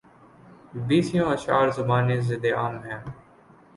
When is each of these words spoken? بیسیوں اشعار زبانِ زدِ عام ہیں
بیسیوں 0.87 1.27
اشعار 1.33 1.67
زبانِ 1.77 2.07
زدِ 2.27 2.45
عام 2.59 2.75
ہیں 2.85 2.99